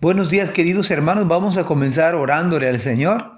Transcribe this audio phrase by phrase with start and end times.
[0.00, 3.32] Buenos días queridos hermanos, vamos a comenzar orándole al Señor.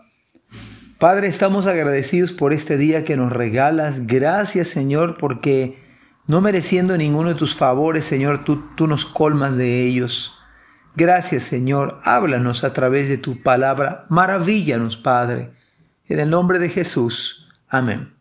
[0.97, 4.07] Padre, estamos agradecidos por este día que nos regalas.
[4.07, 5.83] Gracias Señor porque
[6.29, 10.39] no mereciendo ninguno de tus favores, Señor, tú, tú nos colmas de ellos.
[10.95, 14.07] Gracias Señor, háblanos a través de tu palabra.
[14.09, 15.51] Maravíllanos Padre.
[16.07, 17.49] En el nombre de Jesús.
[17.69, 18.15] Amén.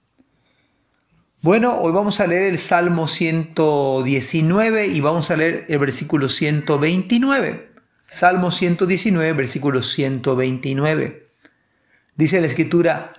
[1.43, 7.70] Bueno, hoy vamos a leer el Salmo 119 y vamos a leer el versículo 129.
[8.11, 11.29] Salmo 119, versículo 129.
[12.17, 13.13] Dice la escritura,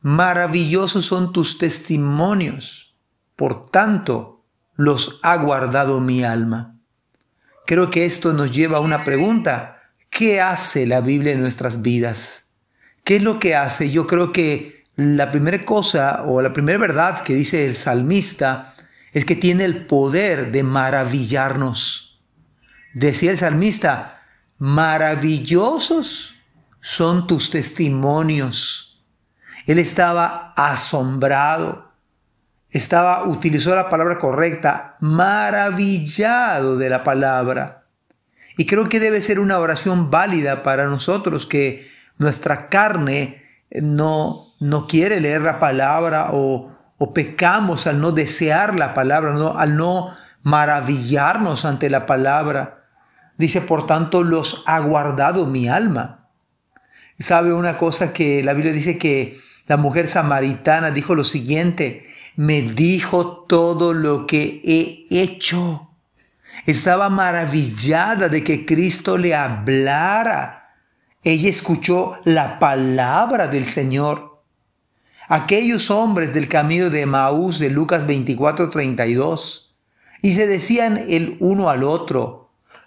[0.00, 2.96] maravillosos son tus testimonios,
[3.36, 4.42] por tanto
[4.76, 6.74] los ha guardado mi alma.
[7.66, 9.82] Creo que esto nos lleva a una pregunta.
[10.08, 12.48] ¿Qué hace la Biblia en nuestras vidas?
[13.04, 13.90] ¿Qué es lo que hace?
[13.90, 18.74] Yo creo que la primera cosa o la primera verdad que dice el salmista
[19.12, 22.22] es que tiene el poder de maravillarnos.
[22.94, 24.16] Decía el salmista,
[24.60, 26.36] maravillosos
[26.80, 29.02] son tus testimonios.
[29.66, 31.90] Él estaba asombrado,
[32.70, 37.86] estaba, utilizó la palabra correcta, maravillado de la palabra.
[38.56, 44.86] Y creo que debe ser una oración válida para nosotros, que nuestra carne no, no
[44.86, 51.64] quiere leer la palabra o, o pecamos al no desear la palabra, al no maravillarnos
[51.64, 52.79] ante la palabra.
[53.40, 56.28] Dice, por tanto, los ha guardado mi alma.
[57.18, 62.04] ¿Sabe una cosa que la Biblia dice que la mujer samaritana dijo lo siguiente?
[62.36, 65.88] Me dijo todo lo que he hecho.
[66.66, 70.74] Estaba maravillada de que Cristo le hablara.
[71.22, 74.42] Ella escuchó la palabra del Señor.
[75.28, 79.74] Aquellos hombres del camino de Maús de Lucas 24, 32,
[80.20, 82.39] y se decían el uno al otro,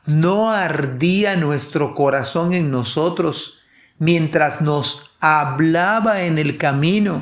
[0.06, 3.62] ¿No ardía nuestro corazón en nosotros
[4.00, 7.22] mientras nos hablaba en el camino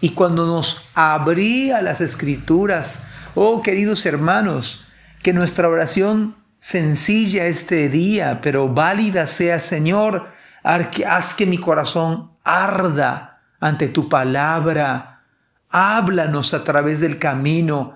[0.00, 2.98] y cuando nos abría las escrituras?
[3.36, 4.88] Oh, queridos hermanos,
[5.22, 10.26] que nuestra oración sencilla este día, pero válida sea, Señor,
[10.64, 15.22] haz que mi corazón arda ante tu palabra.
[15.70, 17.94] Háblanos a través del camino.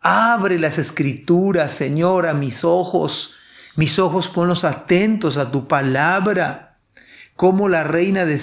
[0.00, 3.38] Abre las escrituras, Señor, a mis ojos
[3.76, 6.78] mis ojos ponlos atentos a tu palabra.
[7.36, 8.40] Como la reina de,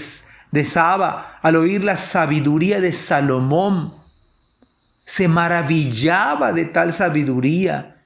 [0.51, 3.93] de Saba, al oír la sabiduría de Salomón,
[5.05, 8.03] se maravillaba de tal sabiduría.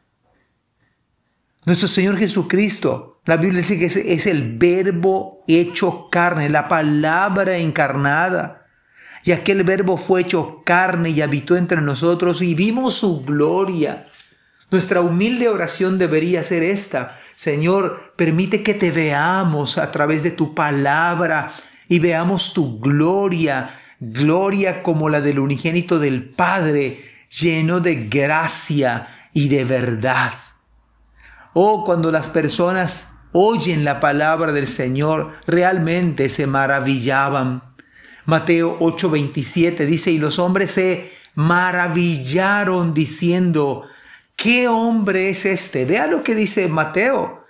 [1.66, 7.58] Nuestro Señor Jesucristo, la Biblia dice que es, es el verbo hecho carne, la palabra
[7.58, 8.68] encarnada.
[9.24, 14.06] Y aquel verbo fue hecho carne y habitó entre nosotros y vimos su gloria
[14.74, 17.16] nuestra humilde oración debería ser esta.
[17.36, 21.54] Señor, permite que te veamos a través de tu palabra
[21.88, 29.48] y veamos tu gloria, gloria como la del unigénito del Padre, lleno de gracia y
[29.48, 30.34] de verdad.
[31.54, 37.62] Oh, cuando las personas oyen la palabra del Señor, realmente se maravillaban.
[38.26, 43.86] Mateo 8:27 dice, y los hombres se maravillaron diciendo,
[44.44, 45.86] ¿qué hombre es este?
[45.86, 47.46] Vea lo que dice Mateo.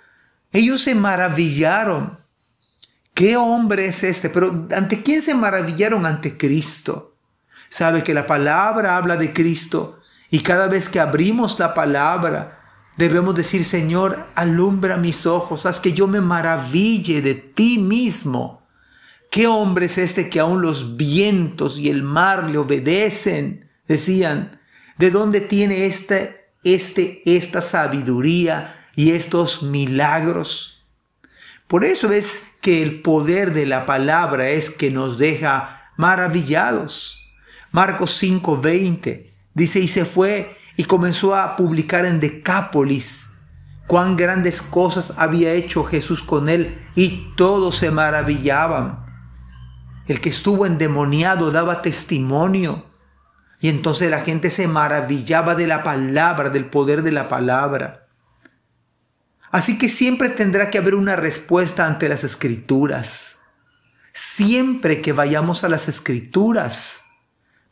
[0.52, 2.20] Ellos se maravillaron.
[3.14, 4.30] ¿Qué hombre es este?
[4.30, 6.06] Pero ¿ante quién se maravillaron?
[6.06, 7.16] Ante Cristo.
[7.68, 9.98] Sabe que la palabra habla de Cristo
[10.30, 12.60] y cada vez que abrimos la palabra
[12.96, 18.62] debemos decir, Señor, alumbra mis ojos, haz que yo me maraville de ti mismo.
[19.32, 23.68] ¿Qué hombre es este que aún los vientos y el mar le obedecen?
[23.88, 24.60] Decían,
[24.96, 30.84] ¿de dónde tiene este este, esta sabiduría y estos milagros.
[31.68, 37.20] Por eso es que el poder de la palabra es que nos deja maravillados.
[37.70, 43.28] Marcos 5:20 dice, y se fue y comenzó a publicar en Decápolis
[43.86, 49.04] cuán grandes cosas había hecho Jesús con él y todos se maravillaban.
[50.06, 52.84] El que estuvo endemoniado daba testimonio
[53.64, 58.08] y entonces la gente se maravillaba de la palabra, del poder de la palabra.
[59.50, 63.38] Así que siempre tendrá que haber una respuesta ante las escrituras.
[64.12, 67.04] siempre que vayamos a las escrituras,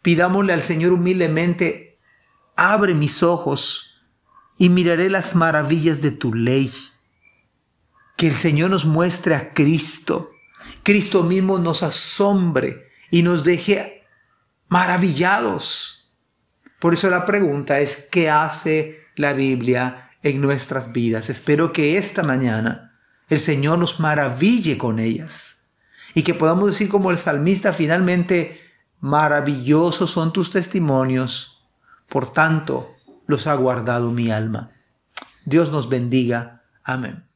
[0.00, 1.98] pidámosle al Señor humildemente,
[2.56, 4.02] abre mis ojos
[4.56, 6.72] y miraré las maravillas de tu ley.
[8.16, 10.30] Que el Señor nos muestre a Cristo,
[10.84, 14.01] Cristo mismo nos asombre y nos deje
[14.72, 16.10] maravillados.
[16.80, 21.28] Por eso la pregunta es, ¿qué hace la Biblia en nuestras vidas?
[21.28, 22.98] Espero que esta mañana
[23.28, 25.58] el Señor nos maraville con ellas
[26.14, 28.62] y que podamos decir como el salmista finalmente,
[29.00, 31.68] maravillosos son tus testimonios,
[32.08, 32.96] por tanto
[33.26, 34.70] los ha guardado mi alma.
[35.44, 36.62] Dios nos bendiga.
[36.82, 37.26] Amén.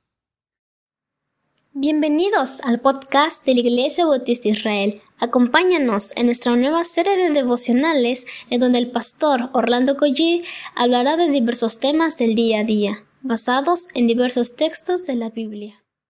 [1.74, 5.02] Bienvenidos al podcast de la Iglesia Bautista Israel.
[5.18, 11.30] Acompáñanos en nuestra nueva serie de devocionales en donde el pastor Orlando Collie hablará de
[11.30, 15.85] diversos temas del día a día, basados en diversos textos de la Biblia.